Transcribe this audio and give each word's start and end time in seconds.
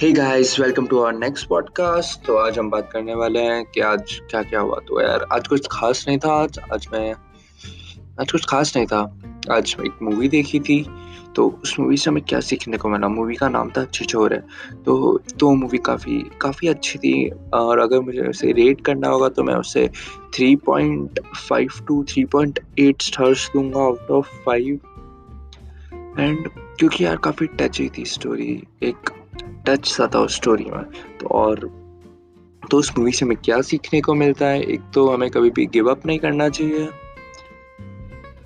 Hey 0.00 0.12
guys 0.12 0.60
welcome 0.60 0.86
to 0.86 0.98
our 0.98 1.12
next 1.12 1.48
podcast 1.48 2.26
तो 2.26 2.36
आज 2.36 2.58
हम 2.58 2.70
बात 2.70 2.90
करने 2.92 3.14
वाले 3.14 3.40
हैं 3.40 3.64
कि 3.64 3.80
आज 3.80 4.20
क्या 4.30 4.42
क्या 4.42 4.60
हुआ। 4.60 4.78
तो 4.88 5.00
यार, 5.02 5.26
आज 5.32 5.48
कुछ 5.48 5.68
खास 5.72 6.04
नहीं 6.08 6.18
था 6.18 6.32
आज। 6.32 6.58
आज 6.72 6.88
मैं, 6.92 7.14
आज 8.20 8.32
कुछ 8.32 8.44
खास 8.44 8.76
नहीं 8.76 8.86
था। 8.86 9.20
आज 9.50 9.76
एक 9.86 10.02
मूवी 10.02 10.28
देखी 10.28 10.60
थी। 10.60 10.90
तो 11.36 11.60
उस 11.62 11.78
मूवी 11.80 11.96
से 11.96 12.10
हमें 12.10 12.22
क्या 12.22 12.40
सीखने 12.40 12.76
को 12.76 12.88
मिला? 12.88 13.08
मूवी 13.08 13.34
का 13.34 13.48
नाम 13.48 13.70
था 13.70 13.84
छिछोर 13.84 14.34
है। 14.34 14.40
तो 14.84 15.18
तो 15.18 15.54
मूवी 15.54 15.78
काफ़ी 15.78 16.30
काफ़ी 16.40 16.68
अच्छी 16.68 16.98
थी। 16.98 17.30
और 17.54 17.78
अगर 17.78 18.00
मुझे 18.00 18.20
उसे 18.20 18.52
रेट 18.52 18.80
करना 18.80 19.08
होगा 19.08 19.28
तो 19.28 19.42
मैं 19.42 19.54
उसे 19.54 19.88
three 20.34 20.56
point 20.56 21.20
five 21.48 21.68
to 21.88 22.04
three 22.04 22.24
point 22.24 22.60
eight 22.78 23.02
stars 23.02 23.50
दूँगा 23.52 23.80
आउट 23.80 24.10
ऑफ़ 24.10 24.26
फाइव 24.46 24.80
एंड 26.18 26.48
क्योंकि 26.78 27.04
यार, 27.04 27.16
काफ़ी 27.16 27.46
टची 27.46 27.90
थी 27.98 28.04
स्टोरी 28.04 28.62
एक 28.82 29.10
टच 29.66 29.86
सा 29.86 30.08
था 30.14 30.18
उस 30.18 30.34
स्टोरी 30.36 30.64
में। 30.64 30.84
तो 31.20 31.28
और 31.28 31.58
तो 32.70 32.78
उस 32.78 32.92
मूवी 32.98 33.12
से 33.12 33.24
हमें 33.24 33.36
क्या 33.36 33.60
सीखने 33.60 34.00
को 34.00 34.14
मिलता 34.14 34.46
है? 34.46 34.62
एक 34.62 34.80
तो 34.94 35.08
हमें 35.08 35.30
कभी 35.30 35.50
भी 35.50 35.66
गिव 35.66 35.90
अप 35.90 36.06
नहीं 36.06 36.18
करना 36.18 36.48
चाहिए। 36.48 36.88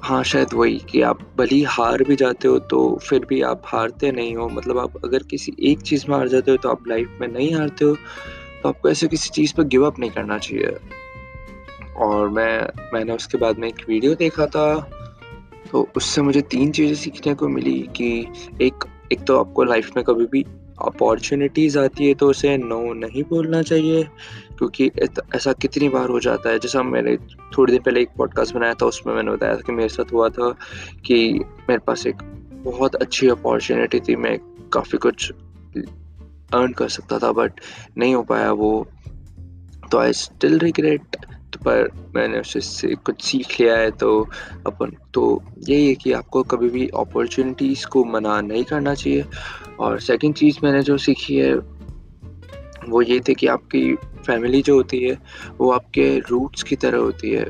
हाँ 0.00 0.22
शायद 0.24 0.54
वही 0.54 0.78
कि 0.78 1.00
आप 1.02 1.18
भली 1.38 1.62
हार 1.62 2.02
भी 2.02 2.16
जाते 2.16 2.48
हो 2.48 2.58
तो 2.58 2.98
फिर 3.08 3.24
भी 3.24 3.40
आप 3.42 3.62
हारते 3.64 4.12
नहीं 4.12 4.34
हो। 4.36 4.48
मतलब 4.48 4.78
आप 4.78 5.04
अगर 5.04 5.22
किसी 5.22 5.52
एक 5.60 5.80
चीज़ 5.80 6.04
में 6.08 6.16
हार 6.16 6.28
जाते 6.28 6.50
हो 6.50 6.56
तो 6.56 6.68
आप 6.68 6.88
लाइफ 6.88 7.18
में 7.20 7.28
नहीं 7.28 7.54
हारते 7.54 7.84
हो। 7.84 7.94
तो 8.62 8.68
आपको 8.68 8.88
ऐसे 8.88 9.08
किसी 9.08 9.30
चीज़ 9.30 9.54
पर 9.54 9.62
गिव 9.62 9.86
अप 9.86 9.98
नहीं 9.98 10.10
करना 10.10 10.38
चाहिए। 10.38 10.76
और 11.96 12.28
मैं, 12.28 12.68
मैंने 12.94 13.12
उसके 13.12 13.38
बाद 13.38 13.58
में 13.58 13.68
एक 13.68 13.88
वीडियो 13.88 14.14
देखा 14.14 14.46
था। 14.46 14.90
तो 15.72 15.88
उससे 15.96 16.22
मुझे 16.22 16.40
तीन 16.40 16.72
चीज़ें 16.72 16.94
सीखने 16.94 17.34
को 17.34 17.48
मिली 17.48 17.78
कि 17.96 18.26
एक 18.62 18.84
एक 19.12 19.20
तो 19.20 19.38
आपको 19.38 19.64
लाइफ 19.64 19.90
में 19.96 20.04
कभी 20.04 20.26
भी 20.26 20.44
अपॉर्चुनिटीज़ 20.84 21.78
आती 21.78 22.06
है 22.08 22.14
तो 22.14 22.28
उसे 22.30 22.56
नो 22.58 22.80
नहीं 22.94 23.22
बोलना 23.22 23.62
चाहिए, 23.62 24.02
क्योंकि 24.58 24.90
ऐसा 25.34 25.52
कितनी 25.52 25.88
बार 25.88 26.08
हो 26.08 26.20
जाता 26.20 26.50
है। 26.50 26.58
जैसा 26.58 26.82
मैंने 26.82 27.16
थोड़ी 27.56 27.72
देर 27.72 27.80
पहले 27.80 28.00
एक 28.00 28.10
पॉडकास्ट 28.16 28.54
बनाया 28.54 28.74
था, 28.74 28.86
उसमें 28.86 29.14
मैंने 29.14 29.30
बताया 29.30 29.56
था 29.56 29.60
कि 29.66 29.72
मेरे 29.72 29.88
साथ 29.88 30.12
हुआ 30.12 30.28
था 30.28 30.50
कि 31.04 31.32
मेरे 31.68 31.78
पास 31.78 32.06
एक 32.06 32.22
बहुत 32.64 32.94
अच्छी 32.94 33.28
अपॉर्चुनिटी 33.28 34.00
थी। 34.00 34.16
मैं 34.16 34.38
काफ़ी 34.72 34.98
कुछ 34.98 35.30
अर्न 36.54 36.72
कर 36.72 36.88
सकता 36.88 37.18
था 37.18 37.32
बट 37.32 37.60
नहीं 37.98 38.14
हो 38.14 38.22
पाया 38.22 38.52
वो। 38.52 38.86
तो 39.90 39.98
आई 39.98 40.12
स्टिल 40.12 40.58
रिग्रेट 40.58 41.16
पर 41.66 41.90
मैंने 42.16 42.40
उससे 42.40 42.94
कुछ 42.96 43.22
सीख 43.22 43.60
लिया 43.60 43.76
है 43.76 43.90
तो 43.90 44.28
अपन 44.66 44.96
तो 45.14 45.42
यही 45.68 45.88
है 45.88 45.94
कि 45.94 46.12
आपको 46.12 46.42
कभी 46.42 46.68
भी 46.68 46.88
अपॉर्चुनिटीज़ 46.96 47.86
को 47.86 48.04
मना 48.04 48.40
नहीं 48.40 48.64
करना 48.64 48.94
चाहिए। 48.94 49.24
और 49.80 50.00
सेकंड 50.00 50.34
चीज़ 50.34 50.58
मैंने 50.64 50.82
जो 50.82 50.96
सीखी 50.98 51.36
है, 51.36 51.54
वो 52.88 53.02
ये 53.02 53.20
थे 53.20 53.34
कि 53.34 53.46
आपकी 53.46 53.94
फैमिली 54.26 54.60
जो 54.62 54.74
होती 54.74 54.98
है, 54.98 55.18
वो 55.60 55.70
आपके 55.72 56.18
रूट्स 56.18 56.62
की 56.62 56.76
तरह 56.76 56.98
होती 56.98 57.30
है। 57.30 57.46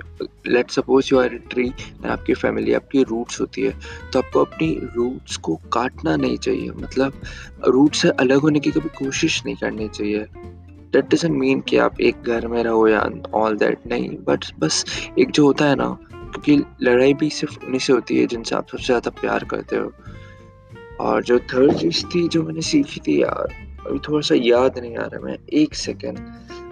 Let 0.46 0.70
suppose 0.70 1.08
you 1.12 1.18
are 1.20 1.34
tree 1.50 1.66
and 1.68 2.06
आपकी 2.06 2.34
फैमिली 2.34 2.72
आपकी 2.74 3.02
रूट्स 3.02 3.40
होती 3.40 3.62
है 3.62 3.74
तो 4.12 4.18
आपको 4.18 4.44
अपनी 4.44 4.70
रूट्स 4.94 5.36
को 5.36 5.56
काटना 5.72 6.16
नहीं 6.16 6.36
चाहिए। 6.38 6.70
मतलब 6.70 7.22
रूट 7.68 7.94
से 7.94 8.10
अलग 8.10 8.38
होने 8.38 8.60
की 8.60 8.70
कभी 8.70 8.88
कोशिश 9.04 9.42
नहीं 9.46 9.56
करनी 9.56 9.88
चाहिए। 9.88 10.26
दैट 10.92 11.04
डजेंट 11.04 11.34
मीन 11.34 11.60
कि 11.60 11.76
आप 11.76 12.00
एक 12.00 12.22
घर 12.22 12.46
में 12.48 12.62
रहो 12.62 12.86
या 12.88 13.04
ऑल 13.34 13.56
दैट 13.56 13.86
नहीं 13.86 14.08
बट 14.28 14.44
बस 14.58 14.84
एक 15.18 15.30
जो 15.30 15.44
होता 15.46 15.64
है 15.64 15.76
ना, 15.76 15.88
क्योंकि 16.12 16.56
लड़ाई 16.82 17.14
भी 17.14 17.30
सिर्फ़ 17.30 17.64
उन्हीं 17.64 17.80
से 17.80 17.92
होती 17.92 18.18
है 18.18 18.26
जिनसे 18.26 18.54
आप 18.56 18.68
सबसे 18.68 18.84
ज़्यादा 18.84 19.10
प्यार 19.20 19.44
करते 19.44 19.76
हो। 19.76 19.92
और 21.00 21.22
जो 21.22 21.38
थर्ड 21.38 21.74
चीज़ 21.74 22.04
थी 22.06 22.26
जो 22.28 22.42
मैंने 22.42 22.62
सीखी 22.62 23.00
थी 23.00 23.20
यार, 23.22 23.54
अभी 23.86 23.98
थोड़ा 23.98 24.20
सा 24.20 24.34
याद 24.38 24.78
नहीं 24.78 24.96
आ 24.96 25.04
रहा 25.04 25.20
मैं 25.20 25.36
एक 25.52 25.74
सेकेंड 25.74 26.18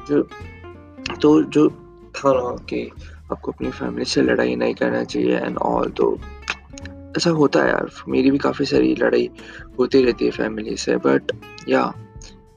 जो 0.09 0.23
तो 1.23 1.43
जो 1.45 1.69
था 2.17 2.33
ना 2.33 2.57
कि 2.65 2.83
आपको 3.33 3.53
अपनी 3.53 3.71
फैमिली 3.71 4.05
से 4.05 4.23
लड़ाई 4.23 4.55
नहीं 4.57 4.75
करना 4.75 5.03
चाहिए 5.05 5.39
एंड 5.39 5.59
ऑल 5.59 5.91
तो 5.91 6.17
ऐसा 7.17 7.31
होता 7.31 7.63
है 7.63 7.69
यार। 7.69 7.91
मेरी 8.09 8.31
भी 8.31 8.39
काफ़ी 8.39 8.65
सारी 8.67 8.95
लड़ाई 8.95 9.29
होती 9.79 10.03
रहती 10.05 10.25
है 10.25 10.31
फैमिली 10.31 10.77
से 10.77 10.97
बट 10.97 11.33
या 11.69 11.83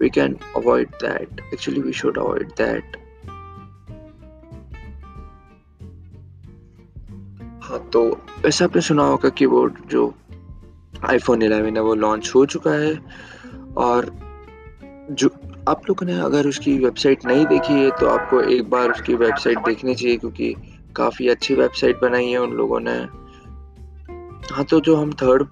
we 0.04 0.10
can 0.10 0.38
avoid 0.56 0.88
that 0.88 1.42
actually 1.54 1.82
we 1.82 1.94
should 1.94 2.18
avoid 2.18 2.48
that 2.50 2.98
हाँ 7.64 7.90
तो 7.90 8.22
ऐसा 8.46 8.66
आपने 8.66 8.82
सुना 8.82 9.04
होगा 9.04 9.30
कि 9.30 9.46
वो 9.46 9.70
जो 9.70 10.14
आईफोन 11.10 11.40
11 11.40 11.76
है, 11.76 11.82
वो 11.82 11.96
लॉन्च 11.96 12.32
हो 12.36 12.46
चुका 12.46 12.72
है 12.72 13.00
और 13.78 14.06
जो 15.12 15.30
आप 15.68 15.82
लोगों 15.90 16.06
ने 16.06 16.20
अगर 16.20 16.48
उसकी 16.48 16.78
वेबसाइट 16.78 17.26
नहीं 17.26 17.46
देखी 17.46 17.84
है 17.84 17.92
तो 17.92 18.08
आपको 18.08 18.42
एक 18.42 18.70
बार 18.70 18.90
उसकी 18.90 19.16
वेबसाइट 19.16 19.60
देखनी 19.60 19.96
चाहिए 19.96 20.18
क्योंकि 20.18 20.56
काफ़ी 20.96 21.28
अच्छी 21.28 21.56
वेबसाइट 21.56 22.02
बनाई 22.02 22.28
है 22.28 22.38
उन 22.38 22.52
लोगों 22.52 22.80
ने। 22.80 22.98
हाँ 24.54 24.66
तो 24.66 24.80
जो 24.80 24.96
हम 24.96 25.14
थर्ड 25.14 25.48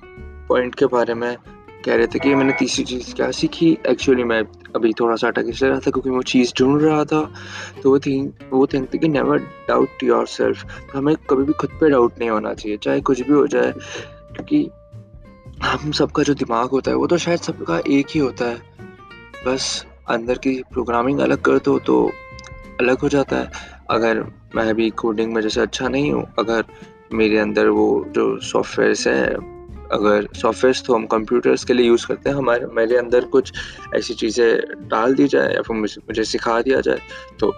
पॉइंट 0.47 0.75
के 0.75 0.85
बारे 0.85 1.13
में 1.13 1.38
कह 1.86 1.96
रहे 1.96 2.08
थे 2.08 2.19
कि 2.19 2.36
मैंने 2.36 2.53
तीसरी 2.53 2.84
चीज़ 2.84 3.16
क्या 3.16 3.31
सीखी? 3.31 3.78
एक्चुअली 3.90 4.24
मैं 4.24 4.44
अभी 4.75 4.94
थोड़ा 4.94 5.16
सा 5.16 5.28
अटक 5.28 5.46
इसलिए 5.47 5.72
रहा 5.72 5.80
था 5.80 5.92
क्योंकि 5.92 6.09
वो 6.09 6.22
चीज़ 6.22 6.53
ढूंढ 6.59 6.81
रहा 6.81 7.06
था। 7.06 7.34
तो 7.84 7.90
वो 7.90 8.00
थी, 8.00 8.34
वो 8.50 8.68
थिंक 8.68 8.94
थी 8.94 8.97
कि 8.97 9.08
नेवर 9.08 9.38
डाउट 9.38 10.03
योर 10.03 10.28
सेल्फ 10.28 10.66
हमें 10.96 11.16
कभी 11.16 11.44
भी 11.44 11.53
खुद 11.53 11.69
पे 11.69 11.90
डाउट 11.90 12.14
नहीं 12.19 12.30
होना 12.30 12.53
चाहिए, 12.53 12.78
चाहे 12.78 13.02
कुछ 13.02 13.22
भी 13.22 13.34
हो 13.34 13.47
जाए। 13.47 13.72
क्योंकि 14.36 14.69
हम 15.64 15.92
सबका 15.92 16.24
जो 16.24 16.34
दिमाग 16.34 16.69
होता 16.69 16.92
है, 16.92 16.97
वो 16.97 17.08
तो 17.08 17.18
शायद 17.18 17.40
सबका 17.40 17.81
एक 17.88 18.08
ही 18.09 18.19
होता 18.19 18.46
है। 18.46 18.62
बस 19.48 19.86
अंदर 20.09 20.38
की 20.38 20.63
प्रोग्रामिंग 20.72 21.19
अलग 21.19 21.42
कर 21.42 21.58
दो 21.58 21.80
तो 21.80 22.12
अलग 22.80 23.00
हो 23.00 23.09
जाता 23.09 23.38
है। 23.38 23.52
अगर 23.90 24.25
मैं 24.56 24.75
भी 24.75 24.90
कोडिंग 24.90 25.34
में 25.34 25.42
जैसे 25.42 25.62
अच्छा 25.62 25.88
नहीं 25.88 26.12
हूँ, 26.12 26.28
अगर 26.40 26.66
मेरे 27.13 27.38
अंदर 27.38 27.68
वो 27.68 28.06
जो 28.08 28.40
सॉफ्टवेयर 28.40 28.96
है 29.08 29.52
अगर 29.94 30.28
सॉफ्टवेयर 30.35 30.81
तो 30.88 30.94
हम 30.96 31.06
कंप्यूटर्स 31.07 31.63
के 31.63 31.74
लिए 31.74 31.88
यूज़ 31.88 32.06
करते 32.07 32.29
हैं, 32.29 32.38
हमारे, 32.38 32.66
मेरे 32.66 32.97
अंदर 32.97 33.25
कुछ 33.28 33.52
ऐसी 33.96 34.13
चीज़ें 34.13 34.88
डाल 34.90 35.13
दी 35.16 35.28
जाए 35.28 35.53
या 35.53 35.62
फिर 35.62 35.78
मुझे 35.78 36.24
सिखा 36.25 36.62
दिया 36.62 36.81
जाए 36.81 37.00
तो 37.40 37.53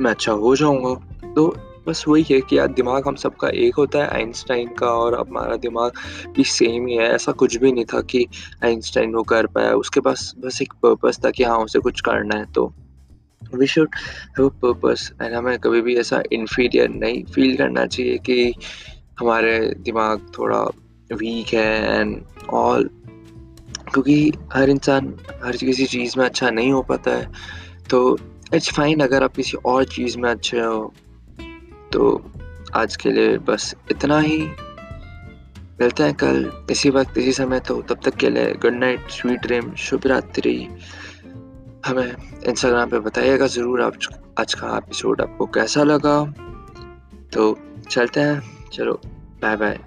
मैं 0.00 0.10
अच्छा 0.10 0.32
हो 0.32 0.54
जाऊँगा। 0.56 0.94
तो 1.34 1.46
बस 1.86 2.04
वही 2.08 2.24
है 2.30 2.40
कि 2.40 2.58
यार 2.58 2.68
दिमाग 2.68 3.06
हम 3.08 3.14
सबका 3.16 3.48
एक 3.56 3.74
होता 3.74 3.98
है 3.98 4.08
आइंस्टाइन 4.08 4.68
का 4.78 4.86
और 4.94 5.18
हमारा 5.18 5.56
दिमाग 5.56 5.92
भी 6.36 6.44
सेम 6.46 6.86
ही 6.86 6.96
है। 6.96 7.08
ऐसा 7.14 7.32
कुछ 7.32 7.56
भी 7.56 7.72
नहीं 7.72 7.84
था 7.84 8.00
कि 8.02 8.26
आइंस्टाइन 8.64 9.14
वो 9.14 9.22
कर 9.22 9.46
पाया। 9.46 9.74
उसके 9.74 10.00
पास, 10.00 10.32
बस 10.38 10.60
एक 10.62 10.72
पर्पस 10.82 11.20
था 11.24 11.30
कि 11.30 11.44
हाँ 11.44 11.58
उसे 11.58 11.78
कुछ 11.78 12.00
करना 12.00 12.36
है 12.38 12.44
तो 12.54 12.72
we 13.54 13.66
should 13.66 13.94
have 14.38 14.48
a 14.48 14.52
purpose 14.62 15.10
and 15.22 15.34
हमें 15.34 15.58
कभी 15.58 15.80
भी 15.82 15.96
ऐसा 15.96 16.22
इन्फीरियर 16.32 16.88
नहीं 16.90 17.22
फील 17.24 17.56
करना 17.56 17.86
चाहिए 17.86 18.18
कि 18.18 18.52
हमारे 19.20 19.58
दिमाग 19.78 20.30
थोड़ा 20.38 20.64
वीक 21.12 21.54
है 21.54 22.00
एंड 22.00 22.22
ऑल 22.50 22.90
क्योंकि 23.92 24.32
हर 24.52 24.70
इंसान 24.70 25.14
हर 25.44 25.56
किसी 25.56 25.86
चीज़ 25.86 26.18
में 26.18 26.24
अच्छा 26.24 26.50
नहीं 26.50 26.72
हो 26.72 26.82
पाता 26.82 27.10
है। 27.10 27.30
तो 27.90 28.18
इट्स 28.54 28.72
फाइन 28.74 29.00
अगर 29.00 29.22
आप 29.22 29.34
किसी 29.34 29.56
और 29.56 29.84
चीज़ 29.84 30.18
में 30.18 30.30
अच्छे 30.30 30.60
हो। 30.60 30.92
तो 31.92 32.32
आज 32.74 32.96
के 32.96 33.10
लिए 33.10 33.38
बस 33.38 33.74
इतना 33.90 34.18
ही। 34.20 34.38
मिलते 35.80 36.02
हैं 36.02 36.14
कल, 36.14 36.52
इसी 36.70 36.90
वक्त, 36.90 37.18
इसी 37.18 37.32
समय 37.32 37.60
तो 37.60 37.82
तब 37.82 38.00
तक 38.04 38.14
के 38.14 38.30
लिए 38.30 38.52
गुड 38.52 38.74
नाइट 38.74 39.10
स्वीट 39.10 39.40
ड्रीम 39.40 39.74
शुभ 39.74 40.06
रात्रि। 40.06 40.68
हमें 41.86 42.16
इंस्टाग्राम 42.46 42.90
पे 42.90 42.98
बताइएगा 42.98 43.46
ज़रूर 43.46 43.82
आप, 43.82 43.94
आज 44.40 44.54
का 44.54 44.76
एपिसोड 44.76 45.20
आपको 45.20 45.46
कैसा 45.46 45.82
लगा। 45.82 46.34
तो 47.32 47.56
चलते 47.90 48.20
हैं, 48.20 48.68
चलो 48.72 49.00
बाय 49.42 49.56
बाय 49.56 49.78